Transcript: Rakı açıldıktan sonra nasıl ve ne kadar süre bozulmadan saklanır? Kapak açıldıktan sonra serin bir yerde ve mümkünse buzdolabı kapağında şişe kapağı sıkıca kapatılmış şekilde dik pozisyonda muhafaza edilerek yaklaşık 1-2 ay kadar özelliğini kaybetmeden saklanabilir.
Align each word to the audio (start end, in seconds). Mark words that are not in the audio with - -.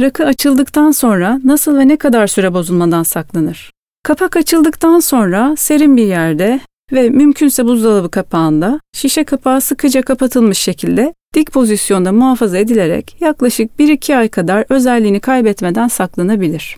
Rakı 0.00 0.26
açıldıktan 0.26 0.90
sonra 0.90 1.40
nasıl 1.44 1.78
ve 1.78 1.88
ne 1.88 1.96
kadar 1.96 2.26
süre 2.26 2.54
bozulmadan 2.54 3.02
saklanır? 3.02 3.72
Kapak 4.02 4.36
açıldıktan 4.36 5.00
sonra 5.00 5.54
serin 5.58 5.96
bir 5.96 6.06
yerde 6.06 6.60
ve 6.92 7.10
mümkünse 7.10 7.64
buzdolabı 7.64 8.10
kapağında 8.10 8.80
şişe 8.94 9.24
kapağı 9.24 9.60
sıkıca 9.60 10.02
kapatılmış 10.02 10.58
şekilde 10.58 11.14
dik 11.34 11.52
pozisyonda 11.52 12.12
muhafaza 12.12 12.58
edilerek 12.58 13.16
yaklaşık 13.20 13.70
1-2 13.78 14.16
ay 14.16 14.28
kadar 14.28 14.64
özelliğini 14.68 15.20
kaybetmeden 15.20 15.88
saklanabilir. 15.88 16.74